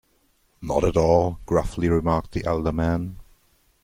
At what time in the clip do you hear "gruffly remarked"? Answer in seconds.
1.45-2.31